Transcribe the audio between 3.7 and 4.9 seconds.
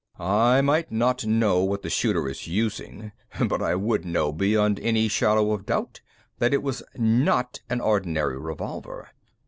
would know beyond